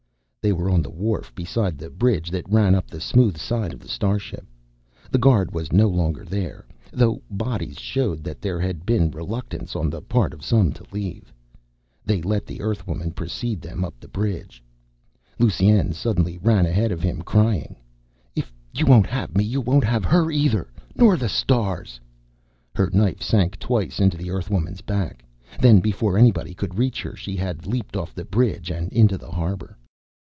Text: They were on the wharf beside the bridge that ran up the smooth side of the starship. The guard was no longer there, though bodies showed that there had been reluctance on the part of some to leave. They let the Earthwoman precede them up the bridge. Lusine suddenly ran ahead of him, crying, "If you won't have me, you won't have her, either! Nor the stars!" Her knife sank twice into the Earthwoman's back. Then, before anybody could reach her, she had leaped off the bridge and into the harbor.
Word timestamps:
They 0.43 0.53
were 0.53 0.71
on 0.71 0.81
the 0.81 0.89
wharf 0.89 1.35
beside 1.35 1.77
the 1.77 1.91
bridge 1.91 2.31
that 2.31 2.49
ran 2.49 2.73
up 2.73 2.87
the 2.87 2.99
smooth 2.99 3.37
side 3.37 3.73
of 3.73 3.79
the 3.79 3.87
starship. 3.87 4.43
The 5.11 5.19
guard 5.19 5.51
was 5.53 5.71
no 5.71 5.87
longer 5.87 6.25
there, 6.25 6.65
though 6.91 7.21
bodies 7.29 7.77
showed 7.79 8.23
that 8.23 8.41
there 8.41 8.59
had 8.59 8.83
been 8.83 9.11
reluctance 9.11 9.75
on 9.75 9.91
the 9.91 10.01
part 10.01 10.33
of 10.33 10.43
some 10.43 10.71
to 10.71 10.85
leave. 10.91 11.31
They 12.05 12.23
let 12.23 12.47
the 12.47 12.59
Earthwoman 12.59 13.11
precede 13.11 13.61
them 13.61 13.85
up 13.85 13.99
the 13.99 14.07
bridge. 14.07 14.63
Lusine 15.37 15.93
suddenly 15.93 16.39
ran 16.39 16.65
ahead 16.65 16.91
of 16.91 17.03
him, 17.03 17.21
crying, 17.21 17.75
"If 18.35 18.51
you 18.73 18.87
won't 18.87 19.05
have 19.05 19.37
me, 19.37 19.43
you 19.43 19.61
won't 19.61 19.83
have 19.83 20.03
her, 20.05 20.31
either! 20.31 20.71
Nor 20.95 21.17
the 21.17 21.29
stars!" 21.29 21.99
Her 22.73 22.89
knife 22.91 23.21
sank 23.21 23.59
twice 23.59 23.99
into 23.99 24.17
the 24.17 24.31
Earthwoman's 24.31 24.81
back. 24.81 25.23
Then, 25.59 25.81
before 25.81 26.17
anybody 26.17 26.55
could 26.55 26.79
reach 26.79 27.03
her, 27.03 27.15
she 27.15 27.35
had 27.35 27.67
leaped 27.67 27.95
off 27.95 28.15
the 28.15 28.25
bridge 28.25 28.71
and 28.71 28.91
into 28.91 29.19
the 29.19 29.29
harbor. 29.29 29.77